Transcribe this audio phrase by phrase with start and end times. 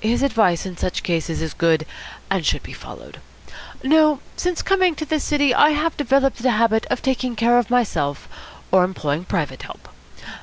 [0.00, 1.84] His advice in such cases is good,
[2.30, 3.20] and should be followed.
[3.84, 7.68] No; since coming to this city I have developed a habit of taking care of
[7.68, 8.26] myself,
[8.72, 9.90] or employing private help.